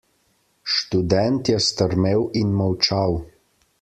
Študent 0.75 1.43
je 1.53 1.59
strmel 1.67 2.25
in 2.41 2.57
molčal. 2.63 3.19